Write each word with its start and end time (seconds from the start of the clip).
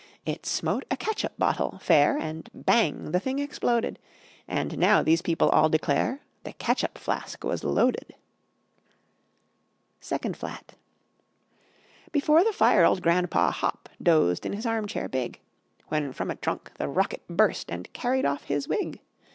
It 0.25 0.47
smote 0.47 0.83
a 0.89 0.97
catsup 0.97 1.37
bottle, 1.37 1.77
fair, 1.79 2.17
And 2.17 2.49
bang! 2.55 3.11
the 3.11 3.19
thing 3.19 3.37
exploded! 3.37 3.99
And 4.47 4.75
now 4.79 5.03
these 5.03 5.21
people 5.21 5.49
all 5.49 5.69
declare 5.69 6.21
That 6.43 6.57
catsup 6.57 6.97
flask 6.97 7.43
was 7.43 7.63
loaded. 7.63 8.15
[Illustration: 9.99 9.99
FIRST 9.99 9.99
FLAT] 9.99 10.01
SECOND 10.19 10.37
FLAT 10.37 10.75
Before 12.11 12.43
the 12.43 12.51
fire 12.51 12.83
old 12.83 13.03
Grandpa 13.03 13.51
Hopp 13.51 13.89
Dozed 14.01 14.43
in 14.43 14.53
his 14.53 14.65
arm 14.65 14.87
chair 14.87 15.07
big, 15.07 15.39
When 15.89 16.13
from 16.13 16.31
a 16.31 16.35
trunk 16.35 16.71
the 16.79 16.87
rocket 16.87 17.21
burst 17.27 17.69
And 17.69 17.93
carried 17.93 18.25
off 18.25 18.45
his 18.45 18.67
wig! 18.67 19.01